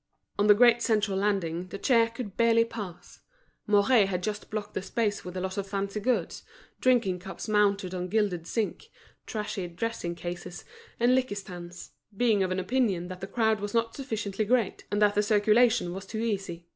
On 0.39 0.47
the 0.47 0.55
great 0.55 0.81
central 0.81 1.15
landing, 1.15 1.67
the 1.67 1.77
chair, 1.77 2.09
could 2.09 2.35
barely 2.35 2.65
pass. 2.65 3.19
Mouret 3.67 4.07
had 4.07 4.23
just 4.23 4.49
blocked 4.49 4.73
the 4.73 4.81
space 4.81 5.23
with 5.23 5.37
a 5.37 5.39
lot 5.39 5.59
of 5.59 5.67
fancy 5.67 5.99
goods, 5.99 6.41
drinking 6.79 7.19
cups 7.19 7.47
mounted 7.47 7.93
on 7.93 8.07
gilded 8.07 8.47
zinc, 8.47 8.89
trashy 9.27 9.67
dressing 9.67 10.15
cases 10.15 10.65
and 10.99 11.13
liqueur 11.13 11.35
stands, 11.35 11.91
being 12.17 12.41
of 12.41 12.51
opinion 12.51 13.09
that 13.09 13.21
the 13.21 13.27
crowd 13.27 13.59
was 13.59 13.75
not 13.75 13.93
sufficiently 13.95 14.43
great, 14.43 14.85
and 14.89 15.03
that 15.03 15.23
circulation 15.23 15.93
was 15.93 16.07
too 16.07 16.17
easy. 16.21 16.65